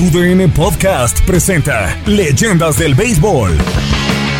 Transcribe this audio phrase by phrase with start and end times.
[0.00, 3.54] TUDN Podcast presenta Leyendas del Béisbol.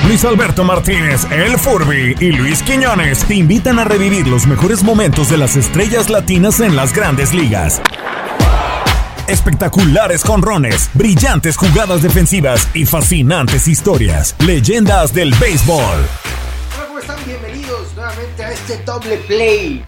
[0.06, 5.28] Luis Alberto Martínez, El Furby y Luis Quiñones te invitan a revivir los mejores momentos
[5.28, 7.82] de las estrellas latinas en las grandes ligas.
[9.28, 14.36] Espectaculares jonrones, brillantes jugadas defensivas y fascinantes historias.
[14.38, 16.06] Leyendas del Béisbol.
[16.86, 17.18] ¿cómo están?
[17.26, 19.84] Bienvenidos nuevamente a este doble play.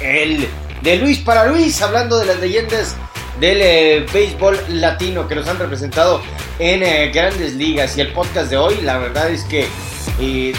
[0.00, 0.48] El
[0.80, 2.96] de Luis para Luis, hablando de las leyendas
[3.42, 6.22] del eh, béisbol latino que nos han representado
[6.60, 7.98] en eh, grandes ligas.
[7.98, 9.66] Y el podcast de hoy, la verdad es que
[10.20, 10.52] eh,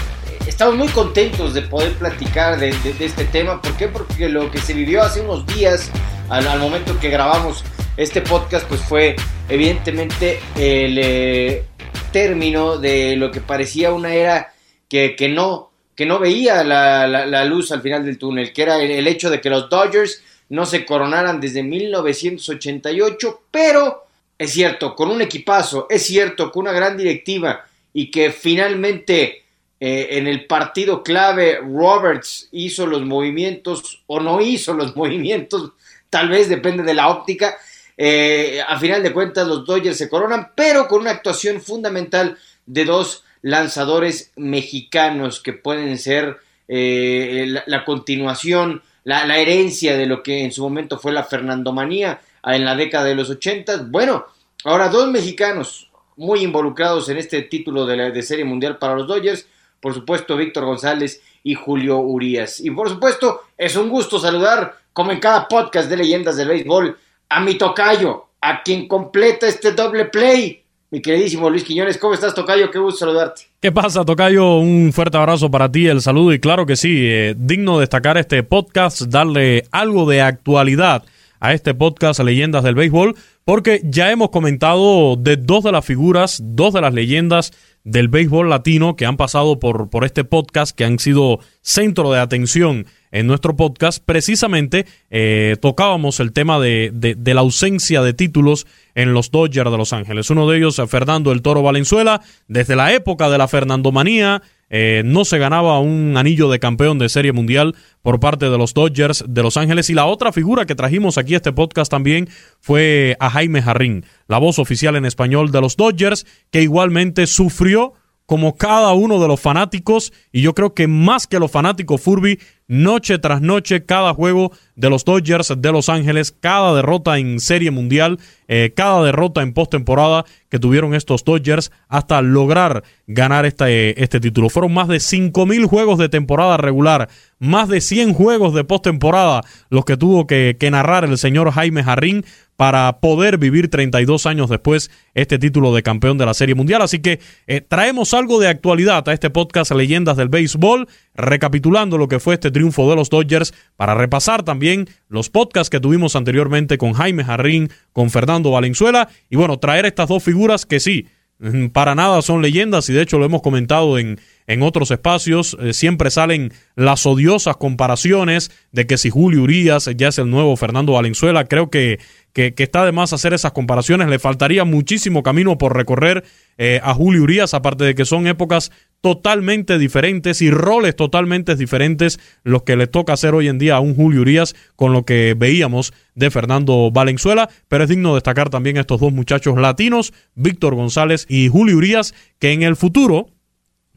[0.46, 3.62] estamos muy contentos de poder platicar de, este tema.
[3.62, 3.88] ¿Por qué?
[3.88, 5.92] Porque lo que se vivió hace unos días,
[6.28, 7.64] al, momento que grabamos
[7.96, 9.16] este podcast, pues fue
[9.48, 11.64] evidentemente el
[12.12, 14.54] término de lo que parecía una era
[14.90, 18.82] que, que no que no veía la, la, luz al final del túnel, que era
[18.82, 20.24] el, hecho de que los Dodgers
[20.54, 24.04] no se coronaran desde 1988, pero
[24.38, 29.46] es cierto, con un equipazo, es cierto, con una gran directiva y que finalmente
[29.80, 35.72] eh, en el partido clave Roberts hizo los movimientos o no hizo los movimientos,
[36.12, 37.58] tal vez depende de la óptica.
[37.98, 42.86] Eh, a final de cuentas los Dodgers se coronan, pero con una actuación fundamental de
[42.86, 50.52] dos lanzadores mexicanos que pueden ser eh, la, continuación, la, herencia de lo que en
[50.52, 53.88] su momento fue la Fernandomanía en la década de los 80.
[53.90, 54.26] Bueno,
[54.64, 59.08] ahora dos mexicanos muy involucrados en este título de, la, de Serie Mundial para los
[59.08, 59.48] Dodgers,
[59.80, 62.60] por supuesto Víctor González y Julio Urías.
[62.60, 66.98] Y por supuesto, es un gusto saludar, como en cada podcast de leyendas del béisbol,
[67.30, 70.63] a mi tocayo, a quien completa este doble play,
[70.94, 71.98] mi queridísimo Luis Quiñones.
[71.98, 72.70] ¿Cómo estás, Tocayo?
[72.70, 73.48] Qué gusto saludarte.
[73.60, 74.58] ¿Qué pasa, Tocayo?
[74.58, 78.44] Un fuerte abrazo para ti, el saludo y claro que sí, eh, digno destacar este
[78.44, 81.04] podcast, darle algo de actualidad
[81.44, 86.40] a este podcast Leyendas del Béisbol, porque ya hemos comentado de dos de las figuras,
[86.42, 87.52] dos de las leyendas
[87.84, 92.20] del béisbol latino que han pasado por, por este podcast, que han sido centro de
[92.22, 98.66] atención en nuestro podcast, precisamente eh, tocábamos el tema de, de, la ausencia de títulos
[98.96, 100.30] en los Dodgers de Los Ángeles.
[100.30, 104.42] Uno de ellos, Fernando el Toro Valenzuela, desde la época de la Fernandomanía,
[104.76, 108.74] eh, no se ganaba un anillo de campeón de Serie Mundial por parte de los
[108.74, 109.92] Dodgers de Los Ángeles.
[109.92, 112.28] Y la otra figura que trajimos aquí a este podcast también
[112.60, 117.94] fue a Jaime Jarrín, la voz oficial en español de los Dodgers, que igualmente sufrió
[118.26, 122.40] como cada uno de los fanáticos, y yo creo que más que los fanáticos Furby,
[122.68, 127.72] noche tras noche, cada juego de los Dodgers de Los Ángeles, cada derrota en Serie
[127.72, 134.20] Mundial, eh, cada derrota en postemporada que tuvieron estos Dodgers hasta lograr ganar este, este
[134.20, 134.50] título.
[134.50, 137.10] Fueron más de 5.000 juegos de temporada regular,
[137.40, 142.26] más de 100 juegos de postemporada los que tuvo que, narrar el señor Jaime Jarrín
[142.56, 146.82] para poder vivir 32 años después este título de campeón de la Serie Mundial.
[146.82, 152.08] Así que eh, traemos algo de actualidad a este podcast Leyendas del Béisbol, recapitulando lo
[152.08, 156.78] que fue este triunfo de los Dodgers, para repasar también los podcasts que tuvimos anteriormente
[156.78, 161.08] con Jaime Jarrín, con Fernando Valenzuela, y bueno, traer estas dos figuras que sí,
[161.40, 165.58] mm, para nada son leyendas y de hecho lo hemos comentado en, en otros espacios.
[165.60, 170.56] Eh, siempre salen las odiosas comparaciones de que si Julio Urias ya es el nuevo
[170.56, 171.46] Fernando Valenzuela.
[171.46, 172.00] Creo que
[172.34, 174.10] que, está de más hacer esas comparaciones.
[174.10, 176.24] Le faltaría muchísimo camino por recorrer
[176.58, 178.72] eh, a Julio Urias, aparte de que son épocas
[179.02, 183.80] totalmente diferentes y roles totalmente diferentes los que le toca hacer hoy en día a
[183.80, 188.78] un Julio Urias con lo que veíamos de Fernando Valenzuela, pero es digno destacar también
[188.78, 193.28] a estos dos muchachos latinos, Víctor González y Julio Urias, que en el futuro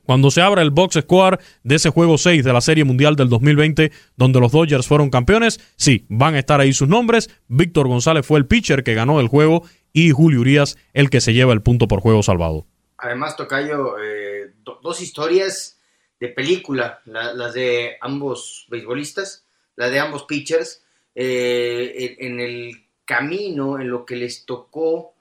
[0.07, 3.29] cuando se abra el box score de ese juego 6 de la Serie Mundial del
[3.29, 7.29] 2020, donde los Dodgers fueron campeones, sí, van a estar ahí sus nombres.
[7.49, 11.35] Víctor González fue el pitcher que ganó el juego y Julio Urias el que se
[11.35, 12.67] lleva el punto por juego salvado.
[12.99, 14.53] Además, Tocayo, eh,
[14.83, 15.81] dos historias
[16.21, 19.45] de película, las de ambos beisbolistas,
[19.75, 20.83] la de ambos pitchers,
[21.15, 25.16] eh, en el camino, en lo que les tocó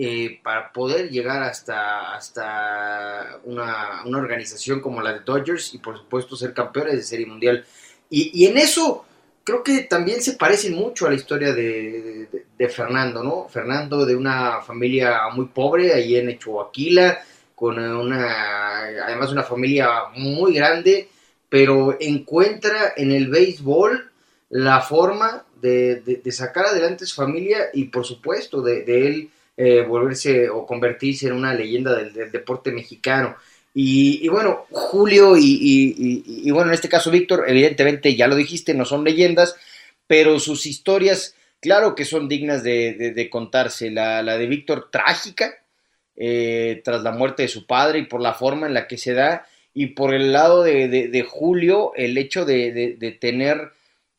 [0.00, 6.36] eh, para poder llegar hasta, hasta una, organización como la de Dodgers y por supuesto
[6.36, 7.64] ser campeones de Serie Mundial.
[8.08, 9.04] Y, en eso
[9.42, 12.28] creo que también se parecen mucho a la historia de,
[12.70, 13.48] Fernando, ¿no?
[13.48, 16.70] Fernando de una familia muy pobre ahí en Chihuahua,
[17.56, 21.08] con una, además una familia muy grande,
[21.48, 24.12] pero encuentra en el béisbol
[24.50, 29.30] la forma de, sacar adelante su familia y por supuesto de, él
[29.60, 33.34] eh, volverse o convertirse en una leyenda del, deporte mexicano.
[33.74, 39.02] Y, bueno, Julio y, bueno, en este caso Víctor, evidentemente ya lo dijiste, no son
[39.02, 39.56] leyendas,
[40.06, 43.90] pero sus historias claro que son dignas de, contarse.
[43.90, 45.58] La, de Víctor, trágica,
[46.14, 49.12] eh, tras la muerte de su padre y por la forma en la que se
[49.12, 49.44] da,
[49.74, 53.72] y por el lado de, Julio, el hecho de, tener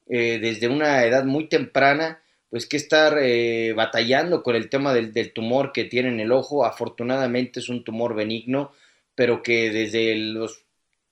[0.09, 5.33] eh, desde una edad muy temprana, pues que estar eh, batallando con el tema del,
[5.33, 6.65] tumor que tiene en el ojo.
[6.65, 8.71] Afortunadamente es un tumor benigno,
[9.15, 10.63] pero que desde los...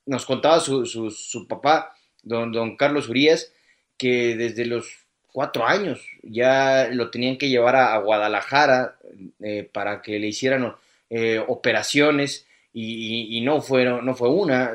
[0.06, 3.52] Nos contaba su, su, papá, don, don Carlos Urias,
[3.98, 8.96] que desde los cuatro años ya lo tenían que llevar a, Guadalajara
[9.40, 10.74] eh, para que le hicieran
[11.10, 14.72] eh, operaciones y, no, fue, no, fue una,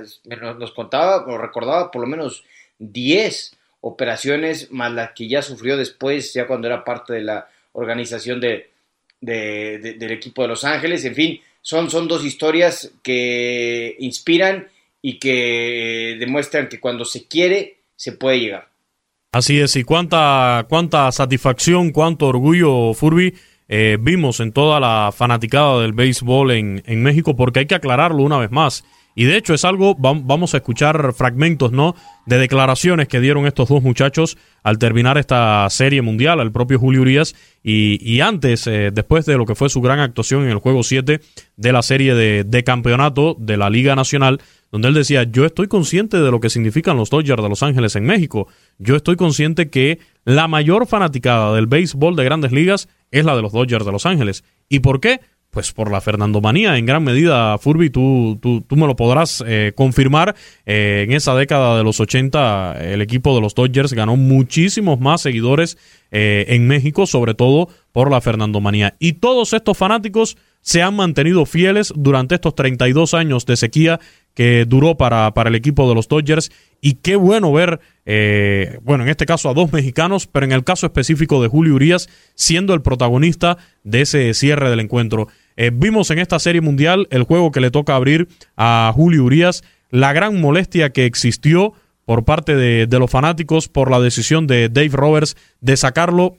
[0.57, 2.43] nos contaba o recordaba por lo menos
[2.77, 8.39] diez operaciones, más las que ya sufrió después, ya cuando era parte de la organización
[8.39, 8.69] de,
[9.19, 11.03] del equipo de Los Ángeles.
[11.03, 14.67] En fin, son, son dos historias que inspiran
[15.01, 18.69] y que demuestran que cuando se quiere, se puede llegar.
[19.33, 23.33] Así es, y cuánta, cuánta satisfacción, cuánto orgullo, Furby,
[23.67, 28.23] eh, vimos en toda la fanaticada del béisbol en, en México, porque hay que aclararlo
[28.23, 28.85] una vez más.
[29.15, 31.95] Y de hecho es algo, vamos a escuchar fragmentos, ¿no?
[32.25, 37.01] De declaraciones que dieron estos dos muchachos al terminar esta serie mundial, al propio Julio
[37.01, 40.83] Urias, y, antes, eh, después de lo que fue su gran actuación en el juego
[40.83, 41.21] 7
[41.55, 45.67] de la serie de, de, campeonato de la Liga Nacional, donde él decía, yo estoy
[45.67, 48.47] consciente de lo que significan los Dodgers de Los Ángeles en México,
[48.79, 53.43] yo estoy consciente que la mayor fanaticada del béisbol de grandes ligas es la de
[53.43, 54.43] los Dodgers de Los Ángeles.
[54.69, 55.21] ¿Y por qué?
[55.53, 59.71] Pues por la Fernandomanía en gran medida, Furby, tú, tú, tú me lo podrás eh,
[59.75, 60.35] confirmar.
[60.65, 65.21] Eh, en esa década de los 80, el equipo de los Dodgers ganó muchísimos más
[65.21, 65.77] seguidores
[66.09, 68.95] eh, en México, sobre todo por la Fernandomanía.
[68.97, 73.99] Y todos estos fanáticos se han mantenido fieles durante estos 32 años de sequía
[74.33, 76.51] que duró para, para el equipo de los Dodgers.
[76.81, 77.79] Y qué bueno ver,
[78.81, 82.09] bueno, en este caso a dos mexicanos, pero en el caso específico de Julio Urias,
[82.33, 85.27] siendo el protagonista de ese cierre del encuentro.
[85.55, 88.27] Eh, vimos en esta serie mundial el juego que le toca abrir
[88.57, 91.73] a Julio Urias, la gran molestia que existió
[92.05, 96.37] por parte de, los fanáticos por la decisión de Dave Roberts de sacarlo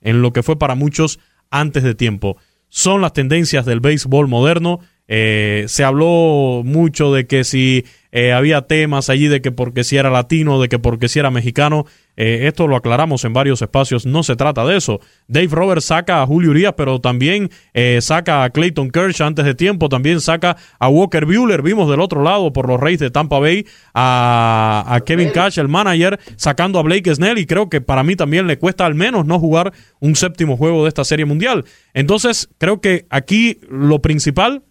[0.00, 1.20] en lo que fue para muchos
[1.50, 2.36] antes de tiempo.
[2.68, 4.80] Son las tendencias del béisbol moderno.
[5.06, 9.96] Eh, se habló mucho de que si eh, había temas allí de que porque si
[9.96, 11.86] era latino, de que porque si era mexicano.
[12.16, 15.00] Eh, esto lo aclaramos en varios espacios, no se trata de eso.
[15.26, 19.54] Dave Roberts saca a Julio Urias, pero también eh, saca a Clayton Kershaw antes de
[19.54, 21.62] tiempo, también saca a Walker Buehler.
[21.62, 25.68] Vimos del otro lado por los Reyes de Tampa Bay a, a Kevin Cash, el
[25.68, 29.26] manager, sacando a Blake Snell y creo que para mí también le cuesta al menos
[29.26, 31.64] no jugar un séptimo juego de esta serie mundial.
[31.94, 34.62] Entonces, creo que aquí lo principal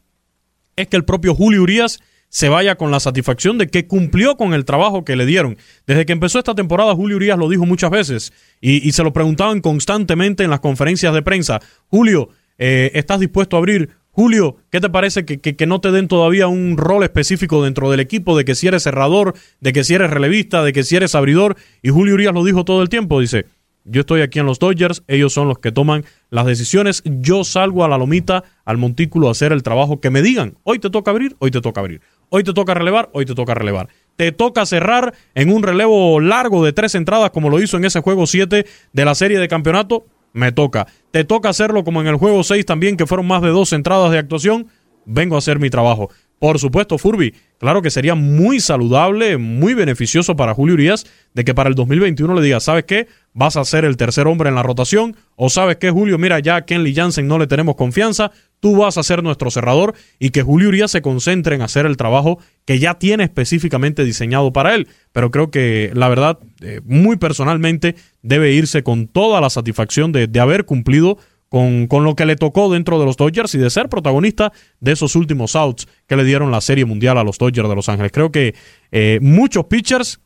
[0.75, 1.99] es que el propio Julio Urias
[2.33, 5.55] se vaya con la satisfacción de que cumplió con el trabajo que le dieron.
[5.85, 9.61] Desde que empezó esta temporada, Julio Urias lo dijo muchas veces y, se lo preguntaban
[9.61, 11.59] constantemente en las conferencias de prensa.
[11.89, 13.89] Julio, eh, ¿estás dispuesto a abrir?
[14.09, 17.99] Julio, ¿qué te parece que, que, no te den todavía un rol específico dentro del
[17.99, 21.13] equipo de que si eres cerrador, de que si eres relevista, de que si eres
[21.13, 21.55] abridor?
[21.83, 23.45] Y Julio Urias lo dijo todo el tiempo, dice,
[23.85, 27.83] yo estoy aquí en los Dodgers, ellos son los que toman las decisiones, yo salgo
[27.83, 30.57] a la lomita, al montículo a hacer el trabajo que me digan.
[30.63, 32.01] Hoy te toca abrir, hoy te toca abrir.
[32.35, 33.89] Hoy te toca relevar, hoy te toca relevar.
[34.15, 37.99] Te toca cerrar en un relevo largo de tres entradas como lo hizo en ese
[37.99, 40.87] juego 7 de la serie de campeonato, me toca.
[41.11, 44.09] Te toca hacerlo como en el juego 6 también, que fueron más de dos entradas
[44.09, 44.65] de actuación,
[45.05, 46.09] vengo a hacer mi trabajo.
[46.39, 51.53] Por supuesto, Furby, claro que sería muy saludable, muy beneficioso para Julio Urias de que
[51.53, 53.07] para el 2021 le diga, ¿sabes qué?
[53.33, 55.15] Vas a ser el tercer hombre en la rotación.
[55.35, 58.31] O sabes qué, Julio, mira, ya a Kenley Jansen no le tenemos confianza,
[58.63, 61.97] tú vas a ser nuestro cerrador y que Julio Urias se concentre en hacer el
[61.97, 64.87] trabajo que ya tiene específicamente diseñado para él.
[65.11, 70.29] Pero creo que la verdad, eh, muy personalmente, debe irse con toda la satisfacción de,
[70.39, 71.17] haber cumplido
[71.49, 75.17] con, lo que le tocó dentro de los Dodgers y de ser protagonista de esos
[75.17, 78.13] últimos outs que le dieron la Serie Mundial a los Dodgers de Los Ángeles.
[78.13, 78.55] Creo que
[78.93, 80.21] eh, muchos pitchers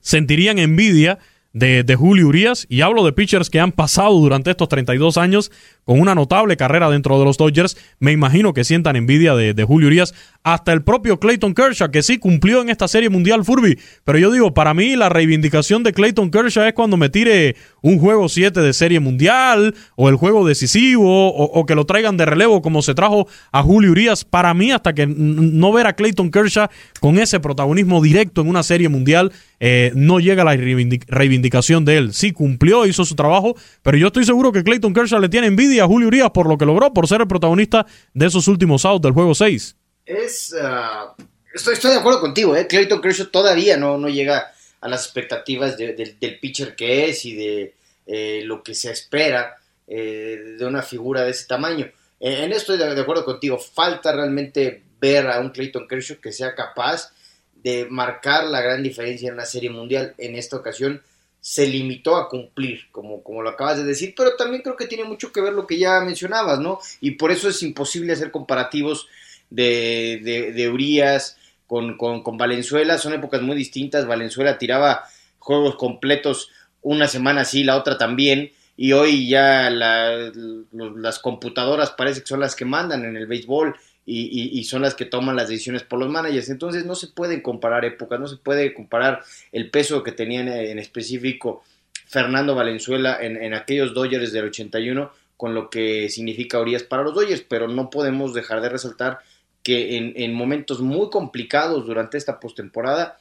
[0.00, 1.18] sentirían envidia
[1.52, 5.50] de, de, Julio Urias, y hablo de pitchers que han pasado durante estos 32 años
[5.84, 9.64] con una notable carrera dentro de los Dodgers, me imagino que sientan envidia de, de,
[9.64, 13.78] Julio Urias, hasta el propio Clayton Kershaw, que sí cumplió en esta serie mundial Furby,
[14.04, 17.98] pero yo digo, para mí la reivindicación de Clayton Kershaw es cuando me tire un
[17.98, 22.62] juego 7 de serie mundial, o el juego decisivo, o, que lo traigan de relevo
[22.62, 26.68] como se trajo a Julio Urias, para mí hasta que no ver a Clayton Kershaw
[27.00, 32.14] con ese protagonismo directo en una serie mundial, eh, no llega la reivindicación de él.
[32.14, 35.84] Sí cumplió, hizo su trabajo, pero yo estoy seguro que Clayton Kershaw le tiene envidia
[35.84, 39.02] a Julio Urias por lo que logró, por ser el protagonista de esos últimos outs
[39.02, 39.77] del juego 6.
[40.08, 41.14] Es, ah,
[41.52, 42.66] estoy, de acuerdo contigo, ¿eh?
[42.66, 44.50] Clayton Kershaw todavía no, llega
[44.80, 47.74] a las expectativas del pitcher que es y de
[48.06, 51.90] eh, lo que se espera eh, de una figura de ese tamaño.
[52.20, 56.54] en esto estoy de, acuerdo contigo, falta realmente ver a un Clayton Kershaw que sea
[56.54, 57.12] capaz
[57.54, 60.14] de marcar la gran diferencia en una serie mundial.
[60.16, 61.02] En esta ocasión
[61.38, 65.04] se limitó a cumplir, como, como lo acabas de decir, pero también creo que tiene
[65.04, 66.78] mucho que ver lo que ya mencionabas, ¿no?
[67.02, 69.06] Y por eso es imposible hacer comparativos
[69.50, 71.36] de, de, de Urias
[71.66, 75.04] con, con, Valenzuela, son épocas muy distintas, Valenzuela tiraba
[75.38, 76.50] juegos completos
[76.80, 82.56] una semana sí, la otra también, y hoy ya las computadoras parece que son las
[82.56, 83.76] que mandan en el béisbol
[84.06, 86.48] y, son las que toman las decisiones por los managers.
[86.48, 90.78] Entonces no se pueden comparar épocas, no se puede comparar el peso que tenían en
[90.78, 91.62] específico
[92.06, 97.44] Fernando Valenzuela en, aquellos Dodgers del 81 con lo que significa Urias para los Dodgers,
[97.46, 99.18] pero no podemos dejar de resaltar
[99.62, 103.18] que en, momentos muy complicados durante esta postemporada,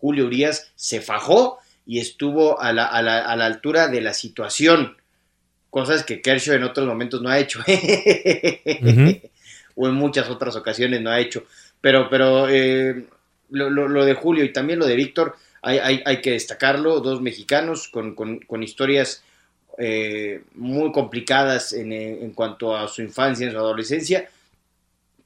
[0.00, 4.14] Julio Urias se fajó y estuvo a la, a la, a la altura de la
[4.14, 4.96] situación,
[5.70, 7.60] cosas que Kershaw en otros momentos no ha hecho.
[9.80, 11.44] o en muchas otras ocasiones no ha hecho.
[11.80, 13.04] Pero, pero eh,
[13.50, 18.14] lo, de Julio y también lo de Víctor, hay, hay, que destacarlo, dos mexicanos con,
[18.14, 19.22] con, historias
[19.78, 24.28] eh, muy complicadas en, en, cuanto a su infancia, en su adolescencia,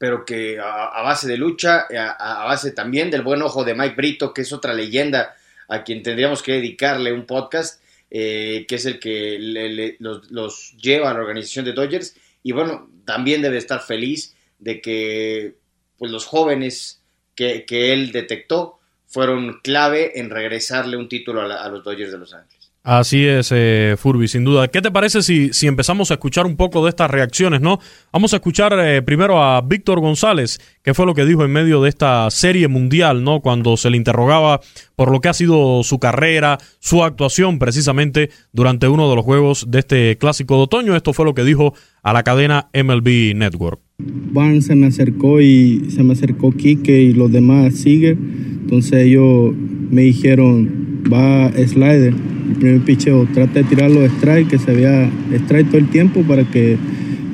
[0.02, 1.86] pero que a, base de lucha,
[2.18, 5.36] a, base también del buen ojo de Mike Brito, que es otra leyenda
[5.68, 7.80] a quien tendríamos que dedicarle un podcast,
[8.10, 12.16] eh, que es el que los, los, lleva a la organización de Dodgers.
[12.42, 15.54] Y bueno, también debe estar feliz de que
[15.98, 17.00] pues, los jóvenes
[17.36, 22.51] que, él detectó fueron clave en regresarle un título a, los Dodgers de Los Ángeles.
[22.84, 24.66] Así es, eh, Furby, sin duda.
[24.66, 27.78] ¿Qué te parece si, si empezamos a escuchar un poco de estas reacciones, no?
[28.12, 31.80] Vamos a escuchar eh, primero a Víctor González, que fue lo que dijo en medio
[31.80, 33.40] de esta serie mundial, ¿no?
[33.40, 34.60] Cuando se le interrogaba
[34.96, 39.66] por lo que ha sido su carrera, su actuación precisamente durante uno de los juegos
[39.68, 40.96] de este clásico de otoño.
[40.96, 43.80] Esto fue lo que dijo a la cadena MLB Network.
[43.98, 48.10] Van se me acercó y se me acercó Kike y los demás sigue.
[48.10, 49.54] Entonces ellos
[49.90, 52.14] me dijeron, va slider,
[52.52, 56.44] el primer picheo, trata de tirarlo strike, que se vea strike todo el tiempo para
[56.44, 56.76] que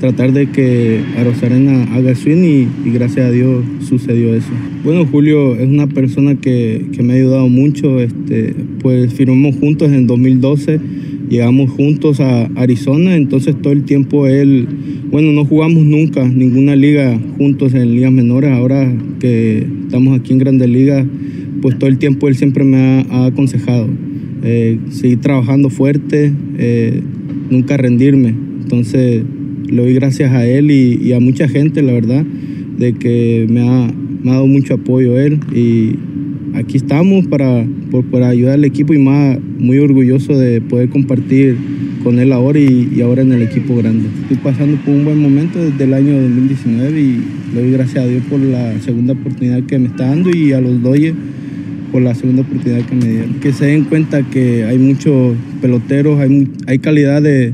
[0.01, 4.51] tratar de que Arosarena haga swing y, gracias a Dios sucedió eso.
[4.85, 9.91] Bueno, Julio es una persona que, que me ha ayudado mucho, este, pues firmamos juntos
[9.93, 10.81] en 2012
[11.29, 14.67] llegamos juntos a Arizona, entonces todo el tiempo él,
[15.11, 20.39] bueno, no jugamos nunca ninguna liga juntos en ligas menores, ahora que estamos aquí en
[20.39, 21.07] Grandes Ligas,
[21.61, 23.89] pues todo el tiempo él siempre me ha, aconsejado
[24.51, 27.03] eh, seguir trabajando fuerte, eh,
[27.51, 29.23] nunca rendirme, entonces
[29.69, 32.25] le doy gracias a él y, a mucha gente, la verdad,
[32.79, 35.97] de que me ha, me ha dado mucho apoyo él y
[36.55, 37.67] aquí estamos para,
[38.11, 41.57] para ayudar al equipo y más muy orgulloso de poder compartir
[42.03, 44.09] con él ahora y, ahora en el equipo grande.
[44.23, 47.21] Estoy pasando por un buen momento desde el año 2019 y
[47.55, 50.61] le doy gracias a Dios por la segunda oportunidad que me está dando y a
[50.63, 51.13] los Doyes
[51.91, 53.35] por la segunda oportunidad que me dieron.
[53.41, 57.53] Que se den cuenta que hay muchos peloteros, hay, hay calidad de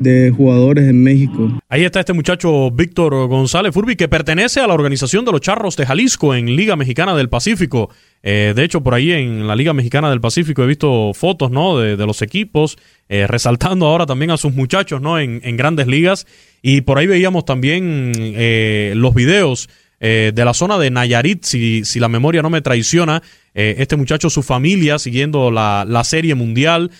[0.00, 1.58] de jugadores en México.
[1.68, 5.76] Ahí está este muchacho Víctor González Furby, que pertenece a la organización de los Charros
[5.76, 7.90] de Jalisco en Liga Mexicana del Pacífico.
[8.22, 11.78] Eh, de hecho, por ahí en la Liga Mexicana del Pacífico he visto fotos ¿no?
[11.78, 12.76] de, los equipos,
[13.08, 15.18] eh, resaltando ahora también a sus muchachos ¿no?
[15.18, 16.26] en, grandes ligas.
[16.62, 19.68] Y por ahí veíamos también eh, los videos
[20.00, 23.22] de la zona de Nayarit, si, si la memoria no me traiciona,
[23.58, 26.90] este muchacho, su familia, siguiendo la, la serie mundial,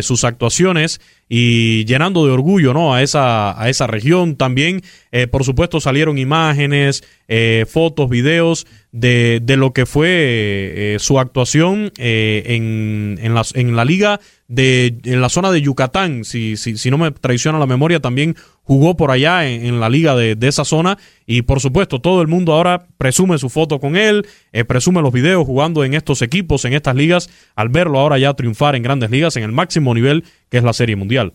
[0.00, 2.94] sus actuaciones y llenando de orgullo ¿no?
[2.94, 4.36] a, esa, a esa región.
[4.36, 10.96] También, eh, por supuesto, salieron imágenes, eh, fotos, videos de, de, lo que fue eh,
[11.00, 16.24] su actuación en, en, la, en la liga de en la zona de Yucatán.
[16.24, 20.14] Si, si, si no me traiciona la memoria, también jugó por allá en, la liga
[20.14, 20.96] de, esa zona.
[21.26, 24.26] Y por supuesto, todo el mundo ahora presume su foto con él,
[24.68, 28.76] presume los videos jugando en estos equipos, en estas ligas, al verlo ahora ya triunfar
[28.76, 31.34] en grandes ligas, en el máximo nivel que es la Serie Mundial.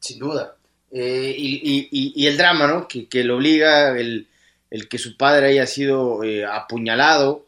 [0.00, 0.56] Sin duda.
[0.92, 2.88] Eh, y, el drama, ¿no?
[2.88, 4.28] Que, lo obliga el,
[4.88, 7.46] que su padre haya sido eh, apuñalado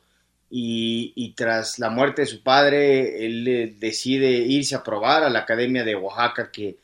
[0.50, 5.84] y, tras la muerte de su padre, él decide irse a probar a la Academia
[5.84, 6.76] de Oaxaca, que,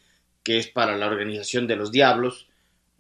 [0.43, 2.47] que es para la organización de los Diablos.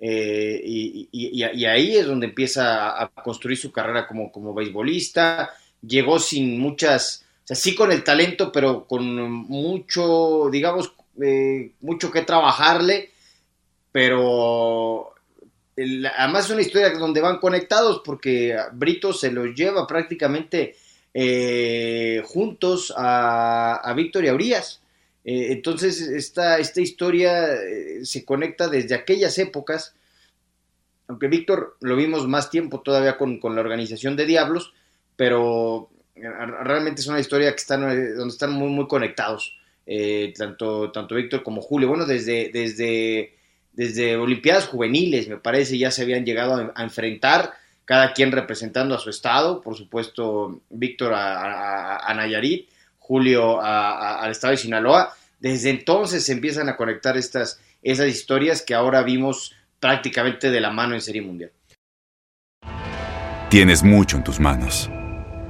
[0.00, 5.54] Eh, y, ahí es donde empieza a construir su carrera como, como beisbolista.
[5.86, 12.22] Llegó sin muchas o sí con el talento, pero con mucho, digamos, eh, mucho que
[12.22, 13.10] trabajarle,
[13.92, 15.12] pero
[16.16, 20.76] además es una historia donde van conectados porque Brito se los lleva prácticamente
[21.12, 24.80] eh, juntos a, a Víctor y Urias.
[25.24, 27.46] Eh, entonces, esta, esta historia
[28.02, 29.94] se conecta desde aquellas épocas,
[31.08, 34.72] aunque Víctor lo vimos más tiempo todavía con, la organización de Diablos,
[35.16, 35.90] pero
[36.62, 39.56] realmente es una historia que están, donde están muy, muy conectados,
[40.36, 41.88] tanto, tanto Víctor como Julio.
[41.88, 43.34] Bueno, desde, desde,
[43.72, 47.54] desde Olimpiadas Juveniles, me parece, ya se habían llegado a enfrentar
[47.84, 52.68] cada quien representando a su estado, por supuesto Víctor a, Nayarit,
[52.98, 55.14] Julio al estado de Sinaloa.
[55.38, 60.70] Desde entonces se empiezan a conectar estas, esas historias que ahora vimos prácticamente de la
[60.70, 61.50] mano en Serie Mundial.
[63.50, 64.90] Tienes mucho en tus manos,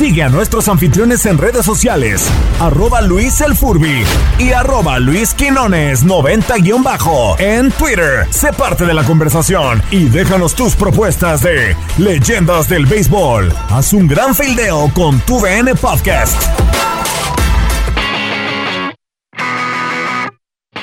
[0.00, 2.26] Sigue a nuestros anfitriones en redes sociales,
[2.58, 4.02] arroba Luis El Furby
[4.38, 8.26] y arroba Luis Quinones 90-bajo en Twitter.
[8.30, 13.52] Sé parte de la conversación y déjanos tus propuestas de leyendas del béisbol.
[13.68, 16.44] Haz un gran fildeo con tu VN Podcast.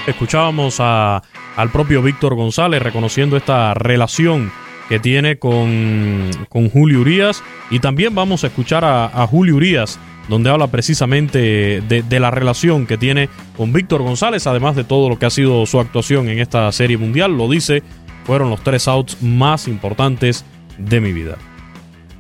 [0.06, 1.24] Escuchábamos a,
[1.56, 4.52] al propio Víctor González reconociendo esta relación
[4.90, 6.32] que tiene con,
[6.72, 7.44] Julio Urias.
[7.70, 12.98] Y también vamos a escuchar a, Julio Urias, donde habla precisamente de, la relación que
[12.98, 16.72] tiene con Víctor González, además de todo lo que ha sido su actuación en esta
[16.72, 17.38] serie mundial.
[17.38, 17.84] Lo dice,
[18.26, 20.46] fueron los tres outs más importantes
[20.78, 21.38] de mi vida.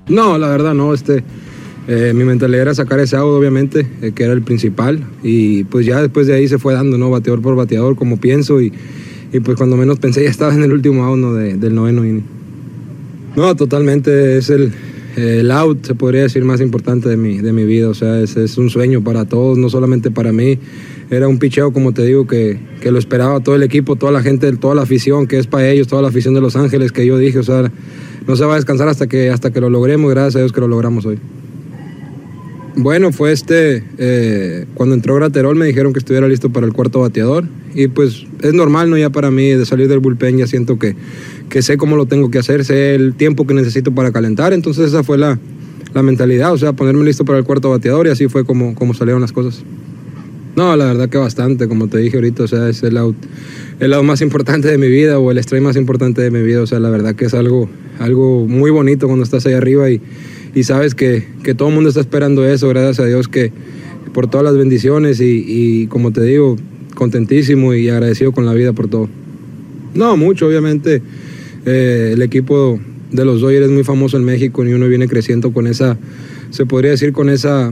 [0.07, 1.23] No, la verdad no, este...
[1.89, 5.05] Eh, mi mentalidad era sacar ese out, obviamente, eh, que era el principal.
[5.23, 7.09] Y pues ya después de ahí se fue dando, ¿no?
[7.09, 8.61] Bateador por bateador, como pienso.
[8.61, 8.73] Y,
[9.43, 12.25] pues cuando menos pensé ya estaba en el último out del noveno inning.
[13.37, 14.39] No, totalmente.
[14.39, 14.73] Es el,
[15.15, 17.87] el out, se podría decir, más importante de mi, de mi vida.
[17.87, 20.57] O sea, es, es un sueño para todos, no solamente para mí.
[21.11, 24.23] Era un picheo, como te digo, que, que, lo esperaba todo el equipo, toda la
[24.23, 27.05] gente, toda la afición, que es para ellos, toda la afición de Los Ángeles, que
[27.05, 27.71] yo dije, o sea,
[28.25, 30.09] no se va a descansar hasta que, hasta que lo logremos.
[30.09, 31.19] Gracias a Dios que lo logramos hoy.
[32.75, 37.01] Bueno, fue este, eh, cuando entró Graterol me dijeron que estuviera listo para el cuarto
[37.01, 37.45] bateador
[37.77, 38.97] y pues es normal, ¿no?
[38.97, 40.95] Ya para mí de salir del bullpen ya siento que,
[41.49, 44.87] que sé cómo lo tengo que hacer, sé el tiempo que necesito para calentar, entonces
[44.87, 45.39] esa fue la,
[45.93, 48.93] la mentalidad, o sea, ponerme listo para el cuarto bateador y así fue como, como
[48.93, 49.63] salieron las cosas.
[50.55, 53.15] No, la verdad que bastante, como te dije ahorita, o sea, es el out,
[53.79, 56.63] el lado más importante de mi vida o el strike más importante de mi vida,
[56.63, 60.01] o sea, la verdad que es algo, algo muy bonito cuando estás ahí arriba y
[60.57, 61.23] y sabes que,
[61.55, 63.51] todo el mundo está esperando eso, gracias a Dios que
[64.11, 66.55] por todas las bendiciones y, como te digo,
[66.97, 69.07] contentísimo y agradecido con la vida por todo.
[69.93, 71.01] No, mucho, obviamente.
[71.65, 72.79] Eh, el equipo
[73.11, 75.97] de los Dodgers es muy famoso en México y uno viene creciendo con esa,
[76.49, 77.71] se podría decir, con esa,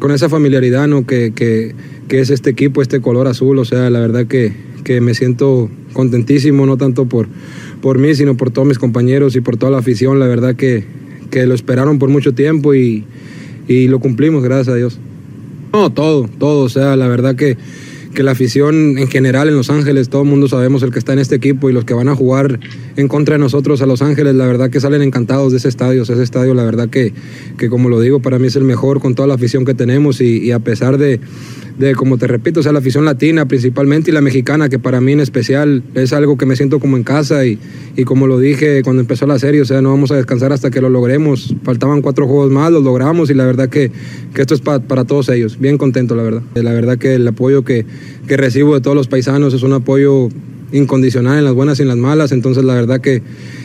[0.00, 1.06] con esa familiaridad ¿no?
[1.06, 1.74] que, que,
[2.08, 3.58] es este equipo, este color azul.
[3.58, 7.28] O sea, la verdad que, que me siento contentísimo, no tanto por,
[7.80, 10.18] por mí, sino por todos mis compañeros y por toda la afición.
[10.18, 10.84] La verdad que,
[11.30, 13.04] que lo esperaron por mucho tiempo y,
[13.68, 14.98] y lo cumplimos, gracias a Dios.
[15.72, 17.56] No, todo, todo, o sea, la verdad que
[18.16, 21.12] que la afición en general en Los Ángeles, todo el mundo sabemos el que está
[21.12, 22.58] en este equipo y los que van a jugar
[22.96, 26.02] en contra de nosotros a Los Ángeles, la verdad que salen encantados de ese estadio.
[26.02, 27.12] ese estadio, la verdad que,
[27.58, 30.22] que como lo digo, para mí es el mejor con toda la afición que tenemos
[30.22, 31.20] y, a pesar de,
[31.78, 35.12] de, como te repito, sea, la afición latina principalmente y la mexicana, que para mí
[35.12, 37.58] en especial es algo que me siento como en casa y,
[37.96, 40.70] y como lo dije cuando empezó la serie, o sea, no vamos a descansar hasta
[40.70, 41.54] que lo logremos.
[41.62, 43.90] Faltaban cuatro juegos más, los logramos y la verdad que,
[44.34, 45.58] que esto es para todos ellos.
[45.58, 46.42] Bien contento, la verdad.
[46.54, 47.84] La verdad que el apoyo que,
[48.26, 50.28] que recibo de todos los paisanos es un apoyo
[50.72, 53.22] incondicional en las buenas y en las malas, entonces la verdad que,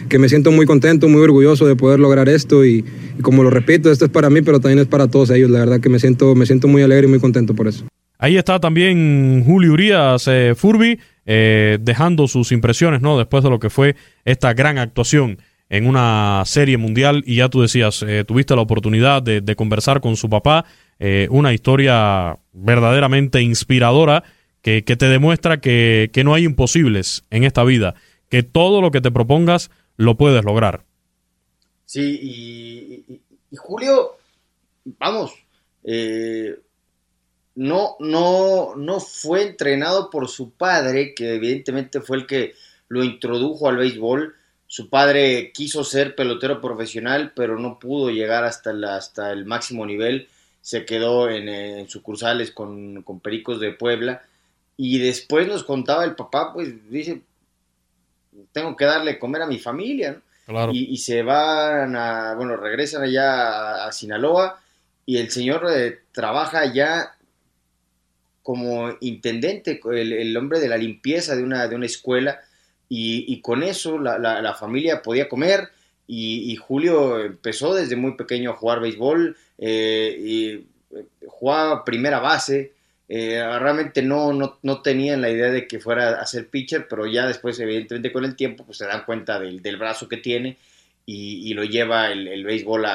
[0.10, 2.86] que me siento muy contento, muy orgulloso de poder lograr esto y,
[3.22, 5.80] como lo repito, esto es para mí, pero también es para todos ellos, la verdad
[5.80, 7.86] que me siento, me siento muy alegre y muy contento por eso.
[8.24, 13.18] Ahí está también Julio Urias eh, Furby, eh, dejando sus impresiones, ¿no?
[13.18, 17.64] Después de lo que fue esta gran actuación en una serie mundial y ya tú
[17.64, 20.66] decías, eh, tuviste la oportunidad de, conversar con su papá,
[21.30, 24.24] una historia verdaderamente inspiradora
[24.62, 27.96] que, te demuestra que, no hay imposibles en esta vida,
[28.30, 30.84] que todo lo que te propongas lo puedes lograr.
[31.86, 34.12] Sí, y, Julio,
[35.00, 35.34] vamos,
[35.84, 36.60] eh,
[37.56, 42.54] no, no, no fue entrenado por su padre, que evidentemente fue el que
[42.88, 44.36] lo introdujo al béisbol.
[44.68, 49.86] Su padre quiso ser pelotero profesional, pero no pudo llegar hasta el, hasta el máximo
[49.86, 50.30] nivel.
[50.62, 54.22] Se quedó en, sucursales con, con Pericos de Puebla
[54.78, 57.22] Y después nos contaba el papá, pues dice,
[58.52, 60.22] tengo que darle comer a mi familia, ¿no?
[60.46, 60.72] Claro.
[60.74, 64.60] Y, y se van a, bueno, regresan allá a, a Sinaloa
[65.06, 67.16] y el señor eh, trabaja allá
[68.44, 72.42] como intendente, el, hombre de la limpieza de una, de una escuela
[72.90, 75.70] y, con eso la, la- familia podía comer
[76.08, 80.50] y, Julio empezó desde muy pequeño a jugar béisbol eh, y
[80.98, 82.74] eh, jugaba primera base.
[83.08, 87.08] eh, realmente no, no, no tenían la idea de que fuera a ser pitcher, pero
[87.08, 90.58] ya después, evidentemente, con el tiempo, pues se dan cuenta del, del brazo que tiene
[91.06, 92.86] y, lo lleva el, el béisbol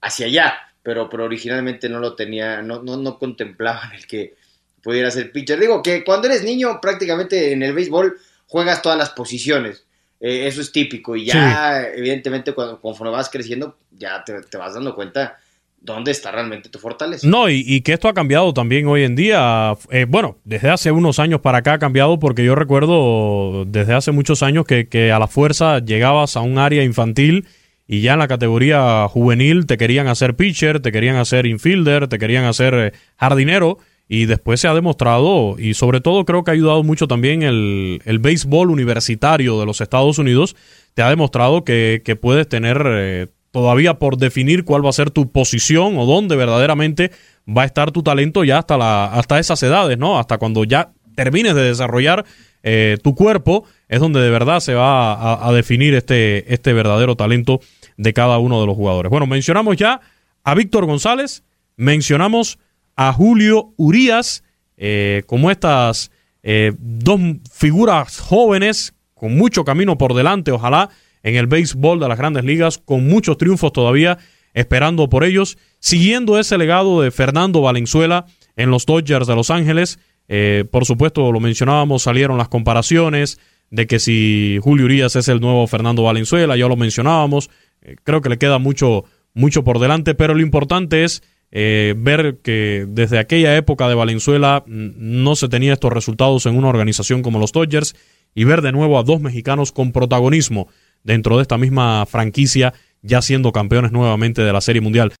[0.00, 0.54] hacia allá.
[0.82, 4.34] Pero, pero originalmente no lo tenía, no, no, no contemplaban el que
[4.82, 5.58] pudiera ser pitcher.
[5.58, 9.84] Digo que cuando eres niño, prácticamente en el béisbol juegas todas las posiciones.
[10.20, 11.16] Eh, eso es típico.
[11.16, 15.38] Y ya, evidentemente, cuando, conforme vas creciendo, ya te, te vas dando cuenta
[15.80, 17.26] dónde está realmente tu fortaleza.
[17.26, 19.74] No, y, y que esto ha cambiado también hoy en día.
[19.90, 24.12] Eh, bueno, desde hace unos años para acá ha cambiado porque yo recuerdo desde hace
[24.12, 27.46] muchos años que, que a la fuerza llegabas a un área infantil
[27.86, 32.18] y ya en la categoría juvenil te querían hacer pitcher, te querían hacer infielder, te
[32.18, 33.78] querían hacer eh, jardinero
[34.12, 38.02] y después se ha demostrado y sobre todo creo que ha ayudado mucho también el,
[38.04, 40.56] el béisbol universitario de los Estados Unidos,
[40.94, 45.12] te ha demostrado que, que puedes tener eh, todavía por definir cuál va a ser
[45.12, 47.12] tu posición o dónde verdaderamente
[47.48, 50.18] va a estar tu talento ya hasta, la, hasta esas edades, ¿no?
[50.18, 52.24] Hasta cuando ya termines de desarrollar
[52.64, 57.14] eh, tu cuerpo, es donde de verdad se va a, a definir este, este verdadero
[57.14, 57.60] talento
[57.96, 59.08] de cada uno de los jugadores.
[59.08, 60.00] Bueno, mencionamos ya
[60.42, 61.44] a Víctor González,
[61.76, 62.58] mencionamos
[62.96, 64.44] a Julio Urías,
[64.76, 66.10] eh, como estas
[66.42, 67.20] eh, dos
[67.52, 70.88] figuras jóvenes con mucho camino por delante, ojalá,
[71.22, 74.18] en el béisbol de las grandes ligas, con muchos triunfos todavía
[74.54, 78.26] esperando por ellos, siguiendo ese legado de Fernando Valenzuela
[78.56, 79.98] en los Dodgers de Los Ángeles.
[80.28, 83.38] Eh, por supuesto, lo mencionábamos, salieron las comparaciones
[83.70, 87.50] de que si Julio Urias es el nuevo Fernando Valenzuela, ya lo mencionábamos,
[87.82, 92.38] eh, creo que le queda mucho, mucho por delante, pero lo importante es eh, ver
[92.42, 97.22] que desde aquella época de Valenzuela mm, no se tenía estos resultados en una organización
[97.22, 97.94] como los Dodgers
[98.34, 100.68] y ver de nuevo a dos mexicanos con protagonismo
[101.02, 105.12] dentro de esta misma franquicia, ya siendo campeones nuevamente de la Serie Mundial.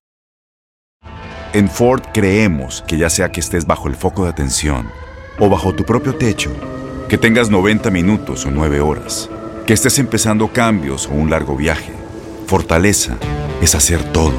[1.52, 4.88] En Ford creemos que ya sea que estés bajo el foco de atención
[5.40, 6.52] o bajo tu propio techo,
[7.08, 9.28] que tengas 90 minutos o 9 horas,
[9.66, 11.92] que estés empezando cambios o un largo viaje,
[12.46, 13.18] fortaleza
[13.60, 14.38] es hacer todo,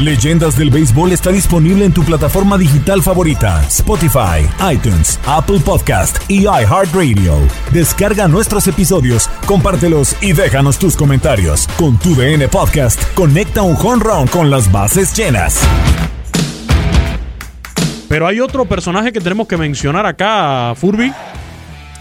[0.00, 6.44] Leyendas del Béisbol está disponible en tu plataforma digital favorita, Spotify, iTunes, Apple Podcast y
[6.44, 7.36] iHeartRadio.
[7.70, 11.68] Descarga nuestros episodios, compártelos y déjanos tus comentarios.
[11.76, 15.60] Con tu DN Podcast, conecta un home run con las bases llenas.
[18.08, 21.12] Pero hay otro personaje que tenemos que mencionar acá, Furby,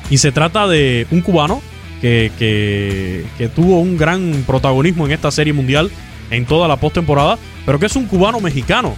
[0.09, 1.62] y se trata de un cubano
[1.99, 5.91] que, que, que tuvo un gran protagonismo en esta serie mundial
[6.32, 8.96] en toda la postemporada, pero que es un cubano mexicano.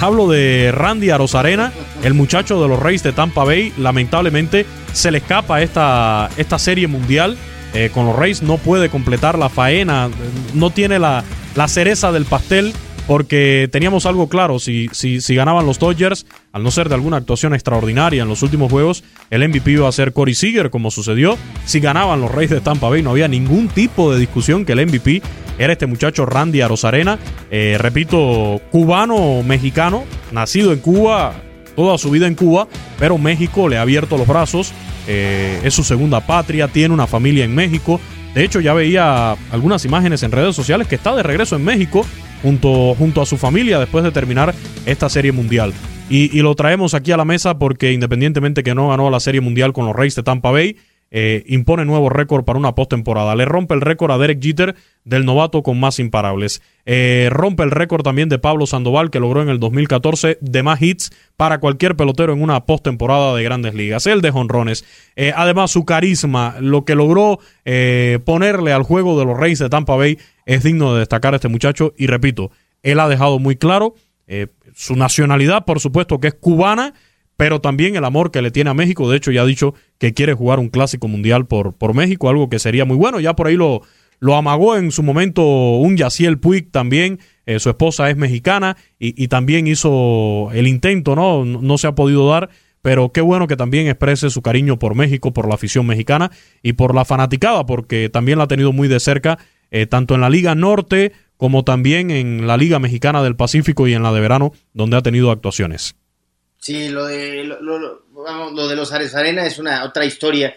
[0.00, 3.72] Hablo de Randy Arozarena, el muchacho de los Reyes de Tampa Bay.
[3.78, 7.36] Lamentablemente se le escapa esta, esta serie mundial.
[7.74, 10.08] Eh, con los Reyes no puede completar la faena,
[10.52, 11.24] no tiene la,
[11.56, 12.72] la cereza del pastel
[13.06, 17.18] porque teníamos algo claro, si, si, si, ganaban los Dodgers, al no ser de alguna
[17.18, 21.36] actuación extraordinaria en los últimos juegos, el MVP iba a ser Corey Seager, como sucedió.
[21.66, 24.86] Si ganaban los Reyes de Tampa Bay, no había ningún tipo de discusión que el
[24.86, 25.22] MVP
[25.58, 27.18] era este muchacho Randy Arozarena,
[27.50, 31.34] eh, repito, cubano-mexicano, nacido en Cuba,
[31.76, 34.72] toda su vida en Cuba, pero México le ha abierto los brazos,
[35.06, 38.00] eh, es su segunda patria, tiene una familia en México.
[38.34, 42.04] De hecho, ya veía algunas imágenes en redes sociales que está de regreso en México
[42.42, 44.54] junto, junto a su familia después de terminar
[44.86, 45.72] esta serie mundial.
[46.10, 49.40] Y, y, lo traemos aquí a la mesa porque independientemente que no ganó la serie
[49.40, 50.76] mundial con los Reyes de Tampa Bay,
[51.16, 53.36] eh, impone nuevo récord para una postemporada.
[53.36, 54.74] Le rompe el récord a Derek Jeter
[55.04, 56.60] del novato con más imparables.
[56.86, 60.82] Eh, rompe el récord también de Pablo Sandoval que logró en el 2014 de más
[60.82, 64.08] hits para cualquier pelotero en una postemporada de grandes ligas.
[64.08, 64.84] El de jonrones.
[65.14, 67.38] Eh, además, su carisma, lo que logró
[68.24, 71.46] ponerle al juego de los Reyes de Tampa Bay es digno de destacar a este
[71.46, 71.94] muchacho.
[71.96, 72.50] Y repito,
[72.82, 73.94] él ha dejado muy claro
[74.74, 76.92] su nacionalidad, por supuesto que es cubana
[77.36, 79.10] pero también el amor que le tiene a México.
[79.10, 82.48] De hecho, ya ha dicho que quiere jugar un clásico mundial por, por México, algo
[82.48, 83.20] que sería muy bueno.
[83.20, 83.82] Ya por ahí lo,
[84.20, 89.28] lo amagó en su momento un Yaciel Puig también, eh, su esposa es mexicana y,
[89.28, 91.44] también hizo el intento, ¿no?
[91.44, 91.78] ¿no?
[91.78, 92.48] se ha podido dar,
[92.80, 96.30] pero qué bueno que también exprese su cariño por México, por la afición mexicana
[96.62, 99.38] y por la fanaticada, porque también la ha tenido muy de cerca,
[99.70, 103.94] eh, tanto en la Liga Norte como también en la Liga Mexicana del Pacífico y
[103.94, 105.96] en la de verano, donde ha tenido actuaciones.
[106.64, 110.56] Sí, lo de, lo, de los Ares Arena es una otra historia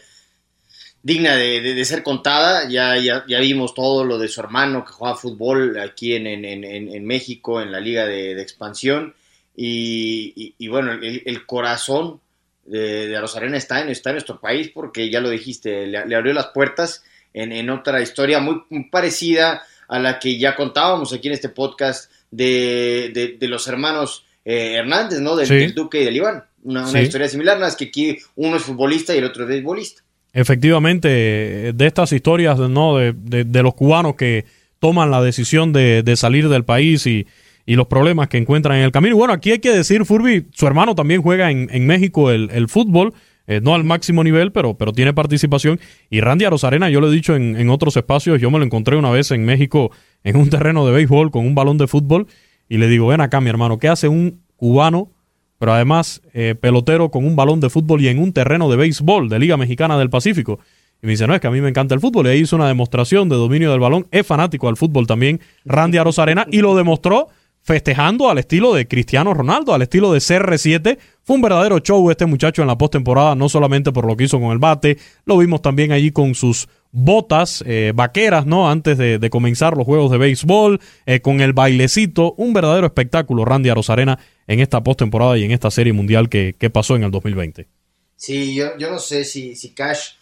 [1.03, 2.69] digna de, ser contada.
[2.69, 6.63] Ya, ya, ya, vimos todo lo de su hermano que juega fútbol aquí en, en,
[6.63, 9.15] en, México, en la liga de, expansión.
[9.53, 12.21] Y, bueno, el, corazón
[12.63, 16.31] de, de Rosarena está en, está en nuestro país porque ya lo dijiste, le, abrió
[16.31, 21.49] las puertas en, otra historia muy, parecida a la que ya contábamos aquí en este
[21.49, 25.35] podcast de, los hermanos eh, Hernández, ¿no?
[25.35, 26.41] Del, Duque y del Iván.
[26.63, 30.03] Una, historia similar, nada más que aquí uno es futbolista y el otro es beisbolista.
[30.31, 32.95] Efectivamente, de estas historias ¿no?
[32.97, 34.45] de, los cubanos que
[34.79, 37.27] toman la decisión de, salir del país y,
[37.65, 39.17] los problemas que encuentran en el camino.
[39.17, 43.13] Bueno, aquí hay que decir, Furby, su hermano también juega en, México el, fútbol,
[43.47, 45.77] eh, no al máximo nivel, pero, pero tiene participación.
[46.09, 48.95] Y Randy Arozarena, yo lo he dicho en, en, otros espacios, yo me lo encontré
[48.95, 49.91] una vez en México
[50.23, 52.27] en un terreno de béisbol con un balón de fútbol
[52.69, 55.11] y le digo, ven acá mi hermano, ¿qué hace un cubano
[55.59, 59.29] pero además eh, pelotero con un balón de fútbol y en un terreno de béisbol
[59.29, 60.59] de Liga Mexicana del Pacífico.
[61.01, 62.27] Y me dice, no, es que a mí me encanta el fútbol.
[62.27, 64.07] Y ahí hizo una demostración de dominio del balón.
[64.11, 67.27] Es fanático al fútbol también, Randy Arozarena, y lo demostró
[67.61, 70.97] festejando al estilo de Cristiano Ronaldo, al estilo de CR7.
[71.23, 74.39] Fue un verdadero show este muchacho en la postemporada, no solamente por lo que hizo
[74.39, 78.71] con el bate, lo vimos también allí con sus botas eh, vaqueras, ¿no?
[78.71, 83.69] Antes de, comenzar los juegos de béisbol, eh, con el bailecito, un verdadero espectáculo, Randy
[83.69, 87.67] Arozarena, en esta postemporada y en esta serie mundial que, pasó en el 2020.
[88.15, 90.13] Sí, yo, yo no sé si, si Cash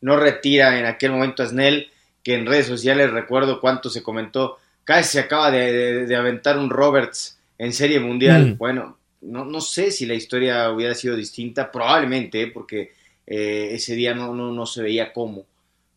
[0.00, 1.86] no retira en aquel momento a Snell,
[2.24, 7.38] que en redes sociales recuerdo cuánto se comentó, Cash se acaba de, aventar un Roberts
[7.58, 8.54] en serie mundial.
[8.54, 8.58] Mm.
[8.58, 12.92] Bueno, no, no sé si la historia hubiera sido distinta, probablemente, porque
[13.24, 15.46] eh, ese día no, no, no se veía cómo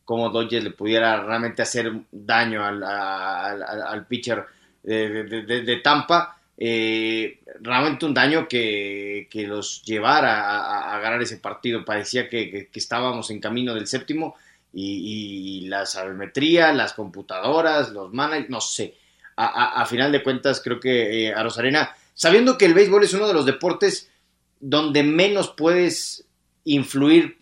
[0.08, 4.46] cómo Dodgers le pudiera realmente hacer daño al, pitcher
[4.82, 6.39] de, Tampa.
[6.58, 11.84] Eh, realmente un daño que, los llevara a, ganar ese partido.
[11.84, 14.38] Parecía que, estábamos en camino del séptimo
[14.72, 18.96] y, la sabermetría, las computadoras, los managers, no sé.
[19.36, 23.28] A, final de cuentas, creo que eh, a Rosarena, sabiendo que el béisbol es uno
[23.28, 24.10] de los deportes
[24.62, 26.26] donde menos puedes
[26.63, 27.37] influir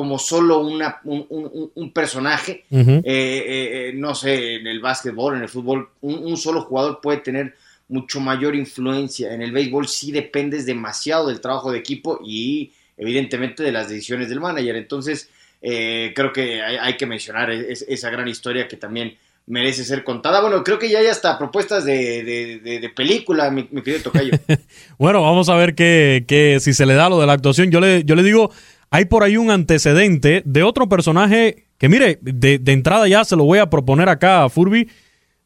[0.00, 2.64] como solo una, un, personaje.
[2.70, 7.18] Eh, eh, eh, no sé, en el básquetbol, en el fútbol, un, solo jugador puede
[7.18, 7.54] tener
[7.86, 9.34] mucho mayor influencia.
[9.34, 14.30] En el béisbol sí dependes demasiado del trabajo de equipo y evidentemente de las decisiones
[14.30, 14.74] del manager.
[14.74, 15.28] Entonces,
[15.60, 20.40] creo que hay, que mencionar esa gran historia que también merece ser contada.
[20.40, 24.32] Bueno, creo que ya hay hasta propuestas de, película, mi, querido Tocayo.
[24.98, 27.70] bueno, vamos a ver que, si se le da lo de la actuación.
[27.70, 28.50] Yo le, yo le digo
[28.90, 33.44] hay por ahí un antecedente de otro personaje que, mire, de, entrada ya se lo
[33.44, 34.88] voy a proponer acá a Furby.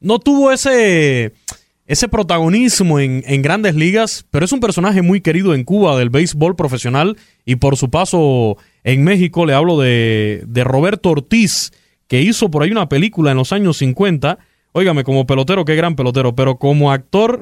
[0.01, 1.33] No tuvo ese,
[1.87, 6.57] ese protagonismo en, grandes ligas, pero es un personaje muy querido en Cuba del béisbol
[6.57, 11.71] profesional y por su paso en México le hablo de, de Roberto Ortiz,
[12.09, 14.39] que hizo por ahí una película en los años 50.
[14.77, 17.39] Óigame, como pelotero, qué gran pelotero, pero como actor,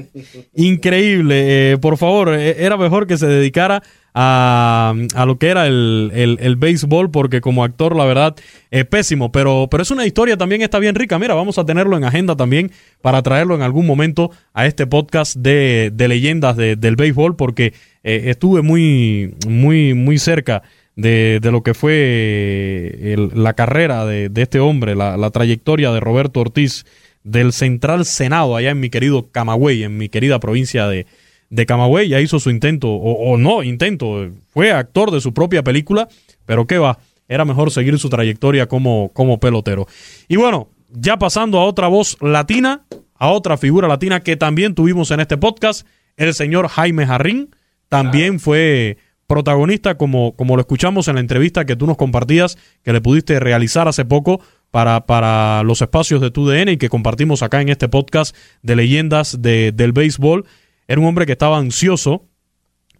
[0.54, 1.72] increíble.
[1.72, 3.82] Eh, por favor, eh, era mejor que se dedicara
[4.14, 4.94] a,
[5.26, 8.36] lo que era el, el, béisbol, porque como actor, la verdad,
[8.70, 9.32] es pésimo.
[9.32, 11.18] Pero, pero es una historia también está bien rica.
[11.18, 12.70] Mira, vamos a tenerlo en agenda también
[13.02, 18.22] para traerlo en algún momento a este podcast de, de leyendas del béisbol, porque eh,
[18.26, 20.62] estuve muy, muy, muy cerca.
[20.98, 26.00] De, de, lo que fue la carrera de, de este hombre, la, la, trayectoria de
[26.00, 26.86] Roberto Ortiz
[27.22, 31.06] del Central Senado, allá en mi querido Camagüey, en mi querida provincia de,
[31.50, 36.08] de Camagüey, ya hizo su intento, o, no intento, fue actor de su propia película,
[36.46, 39.86] pero qué va, era mejor seguir su trayectoria como, como pelotero.
[40.28, 42.82] Y bueno, ya pasando a otra voz latina,
[43.14, 47.54] a otra figura latina que también tuvimos en este podcast, el señor Jaime Jarrín,
[47.88, 52.92] también fue protagonista, como, como lo escuchamos en la entrevista que tú nos compartías, que
[52.92, 57.42] le pudiste realizar hace poco para, para los espacios de tu DN y que compartimos
[57.42, 60.46] acá en este podcast de leyendas de, del béisbol.
[60.88, 62.26] Era un hombre que estaba ansioso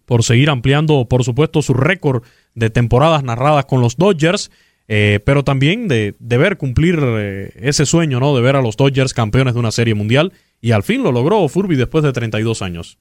[0.05, 4.51] por seguir ampliando, por supuesto, su récord de temporadas narradas con los Dodgers,
[4.87, 8.35] eh, pero también de, ver cumplir eh, ese sueño, ¿no?
[8.35, 10.31] De ver a los Dodgers campeones de una serie mundial.
[10.61, 12.99] Y al fin lo logró Furby después de 32 años.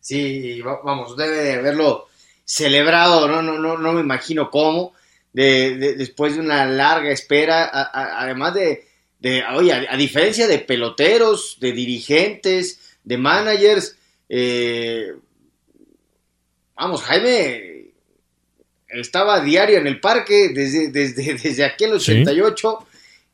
[0.00, 2.05] Sí, vamos, debe de haberlo
[2.46, 4.94] celebrado, no, no, no, no me imagino cómo,
[5.32, 8.86] de, después de una larga espera, además de,
[9.18, 15.12] de, oye, a, diferencia de peloteros, de dirigentes, de managers, eh,
[16.76, 17.90] vamos, Jaime
[18.88, 22.86] estaba diario en el parque desde, desde, desde aquel 88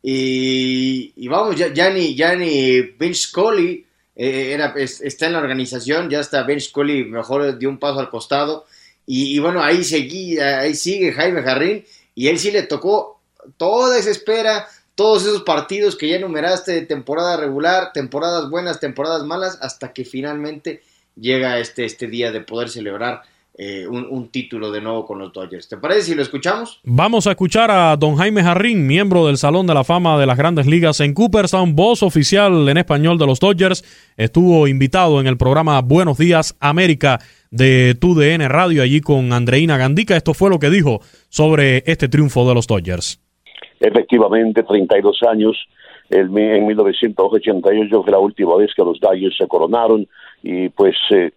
[0.03, 5.39] y, y, vamos, ya, ya ni, ya ni Vince Scully eh, era, está en la
[5.39, 8.67] organización, ya está Ben Scully, mejor dio un paso al costado.
[9.07, 11.85] Y, bueno, ahí, seguía, ahí sigue Jaime Jarrín,
[12.15, 13.21] y él sí le tocó
[13.57, 19.25] toda esa espera, todos esos partidos que ya enumeraste de temporada regular, temporadas buenas, temporadas
[19.25, 20.83] malas, hasta que finalmente
[21.17, 23.23] llega este, este día de poder celebrar
[23.55, 25.69] eh, un, título de nuevo con los Dodgers.
[25.69, 26.81] ¿Te parece si lo escuchamos?
[26.85, 30.39] Vamos a escuchar a don Jaime Jarrín, miembro del Salón de la Fama de las
[30.39, 33.85] Grandes Ligas en Cooperstown, voz oficial en español de los Dodgers.
[34.17, 37.19] Estuvo invitado en el programa Buenos Días América
[37.51, 40.17] de TUDN Radio allí con Andreina Gandica.
[40.17, 43.21] Esto fue lo que dijo sobre este triunfo de los Dodgers.
[43.81, 45.57] Efectivamente, 32 años.
[46.09, 50.07] En 1988 fue la última vez que los Dodgers se coronaron
[50.43, 51.33] y pues eh,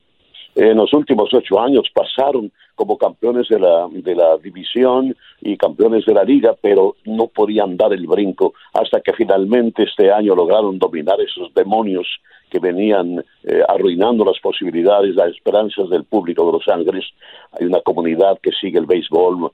[0.55, 6.05] en los últimos ocho años pasaron como campeones de la, de la división y campeones
[6.05, 10.79] de la liga, pero no podían dar el brinco hasta que finalmente este año lograron
[10.79, 12.07] dominar esos demonios
[12.49, 17.05] que venían eh, arruinando las posibilidades, las esperanzas del público de Los Ángeles.
[17.51, 19.51] Hay una comunidad que sigue el béisbol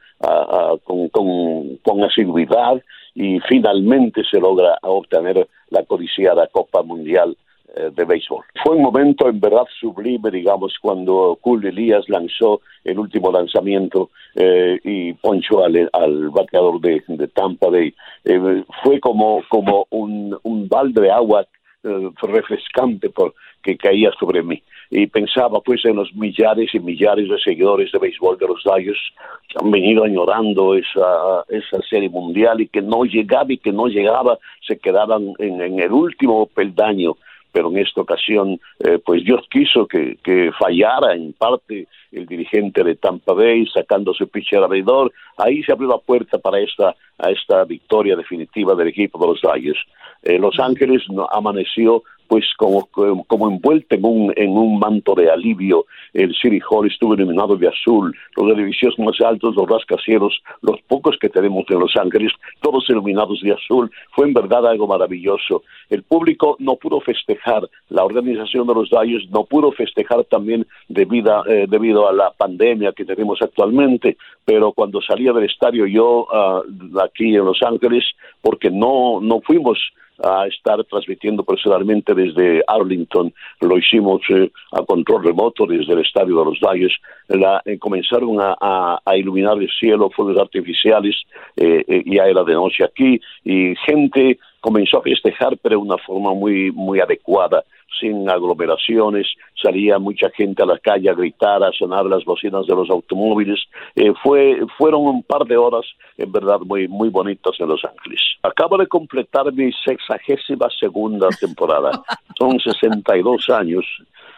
[0.83, 2.81] con, con, con asiduidad
[3.15, 7.35] y finalmente se logra obtener la codiciada Copa Mundial
[7.75, 8.43] de béisbol.
[8.63, 14.77] Fue un momento en verdad sublime, digamos, cuando Cool Elías lanzó el último lanzamiento eh,
[14.83, 15.89] y ponchó al,
[16.29, 17.01] bateador de,
[17.33, 17.93] Tampa Bay.
[18.25, 21.45] Eh, fue como, como un, un balde de agua
[21.83, 24.61] refrescante por, que caía sobre mí.
[24.89, 28.99] Y pensaba pues en los millares y millares de seguidores de béisbol de los Dodgers
[29.47, 33.87] que han venido añorando esa, esa serie mundial y que no llegaba y que no
[33.87, 37.15] llegaba, se quedaban en, en el último peldaño
[37.51, 42.83] pero en esta ocasión, eh, pues Dios quiso que, que, fallara en parte el dirigente
[42.83, 45.11] de Tampa Bay, sacando su pitcher alrededor.
[45.37, 49.41] Ahí se abrió la puerta para esta, a esta victoria definitiva del equipo de los
[49.41, 49.79] Dodgers.
[50.23, 52.87] Eh, los Ángeles amaneció pues como,
[53.27, 55.85] como envuelta en un, en un manto de alivio.
[56.13, 61.17] El City Hall estuvo iluminado de azul, los edificios más altos, los rascacielos, los pocos
[61.19, 63.91] que tenemos en Los Ángeles, todos iluminados de azul.
[64.15, 65.63] Fue en verdad algo maravilloso.
[65.89, 71.45] El público no pudo festejar, la organización de los Dodgers no pudo festejar también debido,
[71.47, 74.15] eh, debido a la pandemia que tenemos actualmente,
[74.45, 78.05] pero cuando salía del estadio yo uh, aquí en Los Ángeles,
[78.41, 79.77] porque no, no fuimos
[80.23, 83.33] a estar transmitiendo personalmente desde Arlington.
[83.61, 86.93] Lo hicimos eh, a control remoto desde el estadio de los Dalles.
[87.27, 88.55] La, eh, comenzaron a,
[89.03, 91.15] a, iluminar el cielo, fuegos artificiales,
[91.55, 95.97] eh, eh, ya era de noche aquí, y gente comenzó a festejar, pero de una
[95.97, 97.63] forma muy, muy adecuada
[97.99, 99.27] sin aglomeraciones,
[99.61, 103.59] salía mucha gente a la calle a gritar, a sonar las bocinas de los automóviles.
[103.95, 105.85] Eh, fue, fueron un par de horas,
[106.17, 108.19] en verdad, muy, muy bonitas en Los Ángeles.
[108.43, 111.91] Acabo de completar mi sexagésima segunda temporada.
[112.37, 113.85] Son 62 años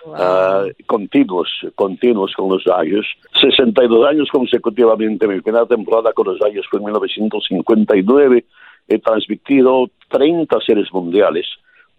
[0.05, 3.07] uh, continuos, continuos con los Dodgers.
[3.39, 5.27] 62 años consecutivamente.
[5.27, 8.45] Mi primera temporada con los Dodgers fue en 1959.
[8.88, 11.46] He transmitido 30 series mundiales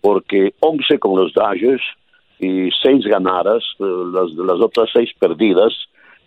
[0.01, 1.83] porque 11 con los Dodgers
[2.39, 5.73] y 6 ganadas, eh, las, las otras 6 perdidas,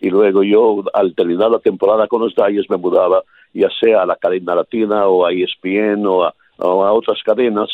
[0.00, 3.22] y luego yo al terminar la temporada con los Dodgers me mudaba
[3.54, 6.32] ya sea a la cadena latina o a ESPN o a,
[6.92, 7.70] otras cadenas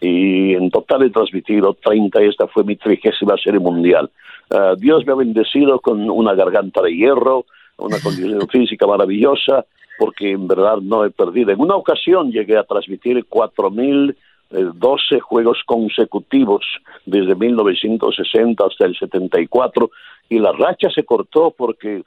[0.00, 4.10] y en total he transmitido 30 esta fue mi trigésima serie mundial.
[4.50, 7.44] Eh, Dios me ha bendecido con una garganta de hierro,
[7.78, 9.64] una condición física maravillosa,
[10.00, 11.50] porque en verdad no he perdido.
[11.50, 14.16] En una ocasión llegué a transmitir 4.000
[14.50, 16.64] 12 eh, juegos consecutivos
[17.04, 19.90] desde 1960 hasta el 74
[20.30, 22.02] y la racha se cortó porque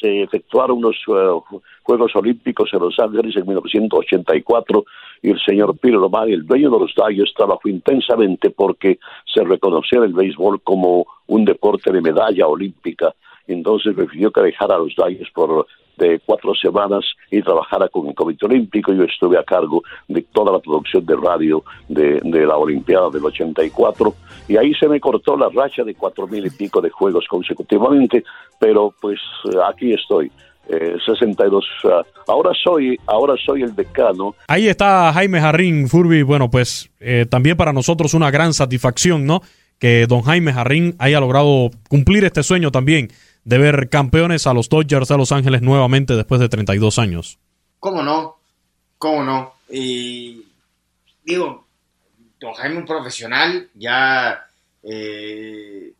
[0.00, 4.84] se efectuaron los eh, Juegos Olímpicos en Los Ángeles en 1984
[5.22, 8.98] y el señor Piro Lomar, el dueño de los Dodgers, trabajó intensamente porque
[9.32, 13.14] se reconociera el béisbol como un deporte de medalla olímpica.
[13.46, 15.66] Entonces prefirió que dejara a los Dodgers por
[15.96, 18.92] de cuatro semanas y trabajara con el Comité Olímpico.
[18.92, 24.14] Yo estuve a cargo de toda la producción de radio de, la Olimpiada del 84
[24.48, 28.24] y ahí se me cortó la racha de cuatro mil y pico de juegos consecutivamente,
[28.58, 29.18] pero pues
[29.68, 30.30] aquí estoy.
[30.68, 31.64] 62.
[31.84, 34.34] Eh, ah, ahora soy, ahora soy el decano.
[34.48, 36.22] Ahí está Jaime Jarrín, Furby.
[36.22, 39.42] Bueno, pues eh, también para nosotros una gran satisfacción, ¿no?
[39.78, 43.10] Que don Jaime Jarrín haya logrado cumplir este sueño también
[43.46, 47.38] de ver campeones a los Dodgers de Los Ángeles nuevamente después de 32 años.
[47.78, 48.36] ¿Cómo no?
[48.98, 49.54] ¿Cómo no?
[49.70, 50.44] Y
[51.24, 51.64] digo,
[52.40, 54.46] don Jaime, un profesional, ya
[54.82, 55.92] eh,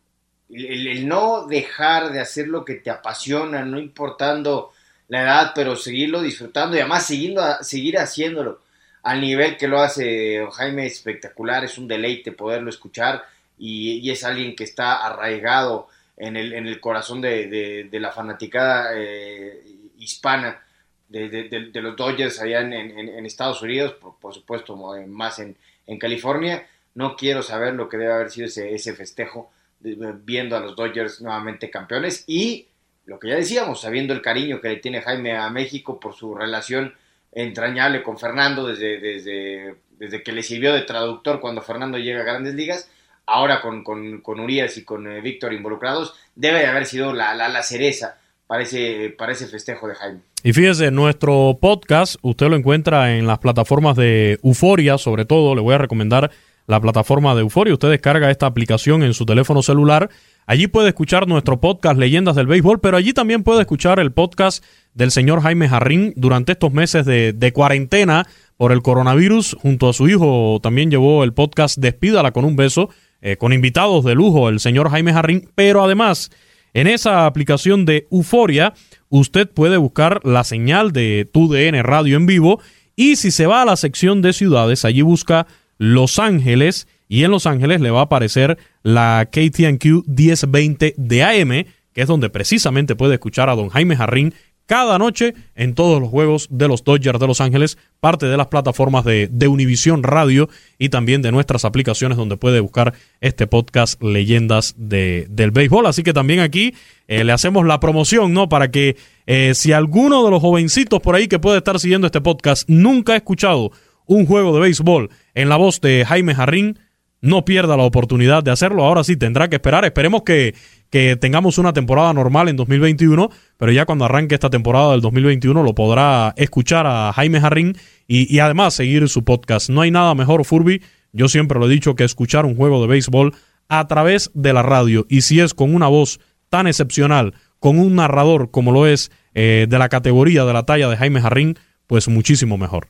[0.49, 4.73] el, no dejar de hacer lo que te apasiona, no importando
[5.07, 8.59] la edad, pero seguirlo disfrutando y además seguirlo, seguir haciéndolo
[9.03, 13.23] al nivel que lo hace don Jaime, espectacular, es un deleite poderlo escuchar
[13.57, 15.87] y, es alguien que está arraigado
[16.17, 19.63] en el, en el corazón de, la fanaticada eh,
[19.97, 20.61] hispana
[21.07, 25.55] de, los Dodgers allá en, Estados Unidos, por, supuesto más en,
[25.99, 26.67] California.
[26.95, 31.21] No quiero saber lo que debe haber sido ese, ese festejo viendo a los Dodgers
[31.21, 32.67] nuevamente campeones y
[33.05, 36.35] lo que ya decíamos, sabiendo el cariño que le tiene Jaime a México por su
[36.35, 36.93] relación
[37.31, 42.25] entrañable con Fernando desde, desde, desde que le sirvió de traductor cuando Fernando llega a
[42.25, 42.89] grandes ligas,
[43.27, 47.49] ahora con, con, Urias y con eh, Víctor involucrados, debe de haber sido la, la,
[47.49, 48.17] la cereza
[48.47, 50.19] para ese, para ese festejo de Jaime.
[50.43, 55.61] Y fíjese, nuestro podcast usted lo encuentra en las plataformas de Euforia, sobre todo, le
[55.61, 56.31] voy a recomendar
[56.67, 57.73] la plataforma de Euforia.
[57.73, 60.09] Usted descarga esta aplicación en su teléfono celular.
[60.45, 64.63] Allí puede escuchar nuestro podcast Leyendas del Béisbol, pero allí también puede escuchar el podcast
[64.93, 69.57] del señor Jaime Jarrín durante estos meses de, cuarentena por el coronavirus.
[69.61, 72.89] Junto a su hijo también llevó el podcast Despídala con un beso,
[73.21, 76.29] eh, con invitados de lujo, el señor Jaime Jarrín, pero además
[76.73, 78.73] en esa aplicación de Euforia,
[79.09, 82.59] usted puede buscar la señal de TUDN Radio en vivo
[82.95, 85.47] y si se va a la sección de ciudades, allí busca
[85.77, 91.65] Los Ángeles y en Los Ángeles le va a aparecer la KTNQ 1020 de AM,
[91.93, 94.33] que es donde precisamente puede escuchar a don Jaime Jarrín
[94.67, 98.47] cada noche en todos los juegos de los Dodgers de Los Ángeles, parte de las
[98.47, 104.01] plataformas de, de Univision Radio y también de nuestras aplicaciones donde puede buscar este podcast
[104.03, 105.87] Leyendas de, del Béisbol.
[105.87, 106.75] Así que también aquí
[107.07, 108.49] eh, le hacemos la promoción, ¿no?
[108.49, 112.21] Para que eh, si alguno de los jovencitos por ahí que puede estar siguiendo este
[112.21, 113.71] podcast nunca ha escuchado
[114.05, 116.79] un juego de béisbol en la voz de Jaime Jarrín,
[117.21, 118.85] no pierda la oportunidad de hacerlo.
[118.85, 119.85] Ahora sí, tendrá que esperar.
[119.85, 120.55] Esperemos que,
[120.89, 125.63] que tengamos una temporada normal en 2021, pero ya cuando arranque esta temporada del 2021
[125.63, 129.69] lo podrá escuchar a Jaime Jarrín y, además seguir su podcast.
[129.69, 132.87] No hay nada mejor, Furby, yo siempre lo he dicho, que escuchar un juego de
[132.87, 133.33] béisbol
[133.67, 135.05] a través de la radio.
[135.09, 139.65] Y si es con una voz tan excepcional, con un narrador como lo es eh,
[139.67, 141.57] de la categoría de la talla de Jaime Jarrín,
[141.87, 142.89] pues muchísimo mejor.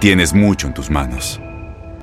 [0.00, 1.40] Tienes mucho en tus manos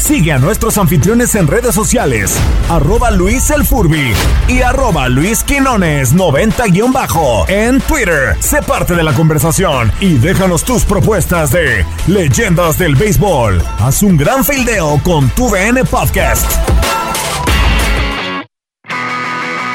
[0.00, 2.34] Sigue a nuestros anfitriones en redes sociales,
[2.70, 4.12] arroba Luis El Furby
[4.48, 8.34] y arroba Luis Quinones 90-bajo en Twitter.
[8.40, 13.62] Sé parte de la conversación y déjanos tus propuestas de leyendas del béisbol.
[13.78, 16.50] Haz un gran fildeo con tu VN Podcast.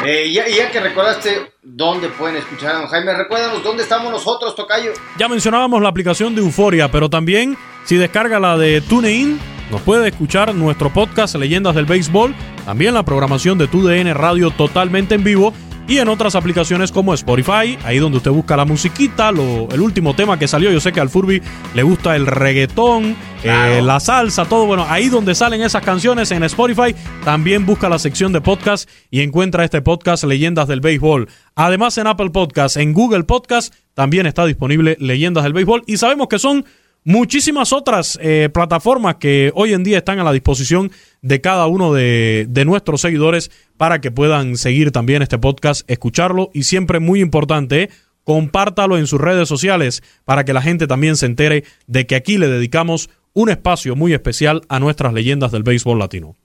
[0.06, 4.56] Eh, ya, ya, que recordaste dónde pueden escuchar a don Jaime, recuérdanos dónde estamos nosotros,
[4.56, 4.92] Tocayo.
[5.18, 10.07] Ya mencionábamos la aplicación de Euforia, pero también si descarga la de TuneIn nos puede
[10.07, 12.36] escuchar nuestro podcast Leyendas del Béisbol,
[12.66, 15.53] también la programación de TUDN Radio totalmente en vivo
[15.88, 20.39] y en otras aplicaciones como Spotify, ahí donde usted busca la musiquita, el último tema
[20.39, 21.41] que salió, yo sé que al Furby
[21.76, 26.43] le gusta el reggaetón, eh, la salsa, todo, bueno, ahí donde salen esas canciones en
[26.43, 31.30] Spotify, también busca la sección de podcast y encuentra este podcast Leyendas del Béisbol.
[31.55, 36.28] Además en Apple Podcast, en Google Podcast, también está disponible Leyendas del Béisbol y sabemos
[36.30, 36.66] que son
[37.06, 40.91] muchísimas otras eh, plataformas que hoy en día están a la disposición
[41.22, 46.64] de cada uno de, nuestros seguidores para que puedan seguir también este podcast, escucharlo y
[46.64, 47.89] siempre muy importante,
[48.24, 52.38] compártalo en sus redes sociales para que la gente también se entere de que aquí
[52.38, 56.36] le dedicamos un espacio muy especial a nuestras leyendas del béisbol latino.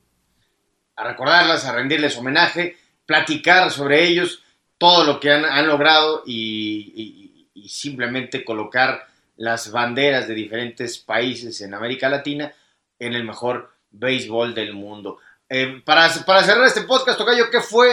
[0.97, 4.43] A recordarlas, a rendirles homenaje, platicar sobre ellos,
[4.77, 9.10] todo lo que han, logrado y simplemente colocar
[9.41, 12.53] las banderas de diferentes países en América Latina
[12.99, 15.17] en el mejor béisbol del mundo.
[15.49, 17.89] Eh, para, para, cerrar este podcast, Tocayo, ¿qué fue?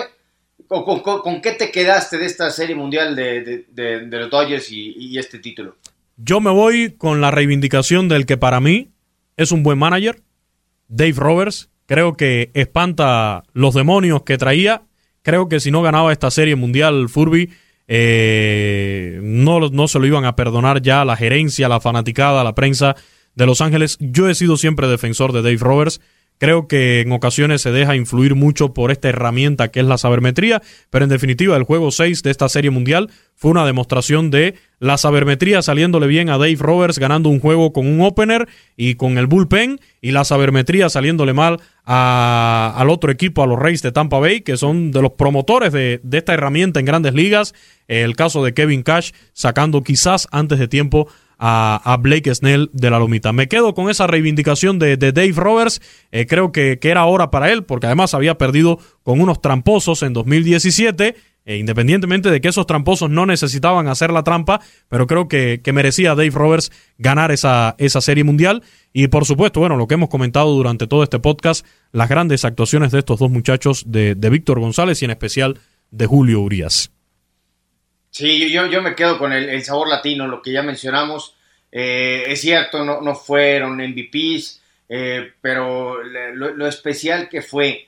[0.67, 3.65] Con, qué te quedaste de esta serie mundial de,
[4.11, 5.77] los Dodgers y, este título?
[6.17, 8.91] Yo me voy con la reivindicación del que para mí
[9.37, 10.21] es un buen manager,
[10.89, 11.69] Dave Roberts.
[11.85, 14.81] Creo que espanta los demonios que traía.
[15.21, 17.53] Creo que si no ganaba esta serie mundial, Furby,
[17.87, 22.95] eh, no, no se lo iban a perdonar ya la gerencia, la fanaticada, la prensa
[23.35, 23.97] de Los Ángeles.
[23.99, 26.01] Yo he sido siempre defensor de Dave Roberts.
[26.39, 30.61] Creo que en ocasiones se deja influir mucho por esta herramienta que es la sabermetría,
[30.91, 34.97] pero en definitiva el juego 6 de esta serie mundial fue una demostración de la
[34.97, 39.27] sabermetría saliéndole bien a Dave Roberts ganando un juego con un opener y con el
[39.27, 44.41] bullpen y la sabermetría saliéndole mal al otro equipo, a los Reyes de Tampa Bay,
[44.41, 47.55] que son de los promotores de, esta herramienta en grandes ligas.
[47.87, 51.07] El caso de Kevin Cash sacando quizás antes de tiempo
[51.39, 53.31] a, Blake Snell de la Lomita.
[53.31, 55.81] Me quedo con esa reivindicación de, Dave Roberts.
[56.11, 60.03] Eh, creo que, que, era hora para él, porque además había perdido con unos tramposos
[60.03, 61.15] en 2017.
[61.47, 65.71] E independientemente de que esos tramposos no necesitaban hacer la trampa, pero creo que, que
[65.71, 68.63] merecía Dave Roberts ganar esa, esa serie mundial.
[68.91, 72.91] Y por supuesto, bueno, lo que hemos comentado durante todo este podcast, las grandes actuaciones
[72.91, 75.57] de estos dos muchachos, de, de Víctor González y en especial
[75.89, 76.91] de Julio Urias.
[78.09, 81.35] Sí, yo, yo me quedo con el, sabor latino, lo que ya mencionamos.
[81.71, 87.86] Eh, es cierto, no, no fueron MVPs, eh, pero lo, especial que fue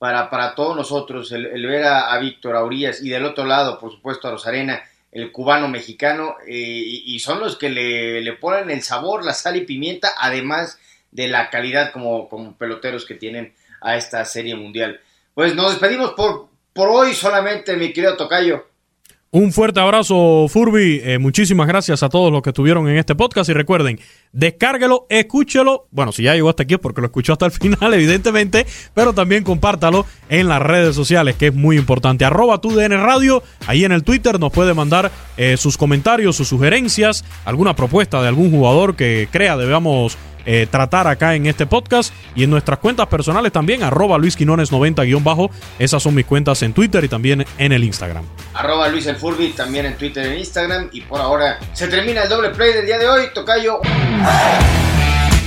[0.00, 3.92] para, para todos nosotros el, ver a, Víctor, a Urias y del otro lado, por
[3.92, 4.82] supuesto, a Rosarena,
[5.12, 9.56] el cubano mexicano, eh, y, son los que le, le, ponen el sabor, la sal
[9.56, 10.78] y pimienta, además
[11.10, 15.02] de la calidad como, como peloteros que tienen a esta serie mundial.
[15.34, 18.69] Pues nos despedimos por, por hoy solamente, mi querido Tocayo.
[19.32, 21.00] Un fuerte abrazo, Furby.
[21.04, 23.48] Eh, muchísimas gracias a todos los que estuvieron en este podcast.
[23.48, 24.00] Y recuerden,
[24.32, 25.86] descárguelo, escúchelo.
[25.92, 28.66] Bueno, si ya llegó hasta aquí es porque lo escuchó hasta el final, evidentemente.
[28.92, 32.24] Pero también compártalo en las redes sociales, que es muy importante.
[32.24, 33.44] Arroba tu DN Radio.
[33.68, 38.26] Ahí en el Twitter nos puede mandar eh, sus comentarios, sus sugerencias, alguna propuesta de
[38.26, 43.06] algún jugador que crea debamos eh, tratar acá en este podcast y en nuestras cuentas
[43.06, 45.50] personales también, arroba Luis Quinones 90 guion bajo.
[45.78, 48.24] Esas son mis cuentas en Twitter y también en el Instagram.
[48.54, 50.88] Arroba Luis el Furby también en Twitter y en Instagram.
[50.92, 53.22] Y por ahora se termina el doble play del día de hoy.
[53.34, 53.80] Tocayo.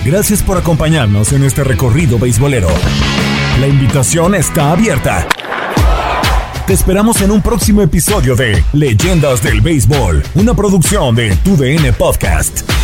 [0.06, 2.70] Gracias por acompañarnos en este recorrido beisbolero.
[3.60, 5.28] La invitación está abierta.
[6.68, 12.83] Te esperamos en un próximo episodio de Leyendas del Béisbol, una producción de TUDN Podcast.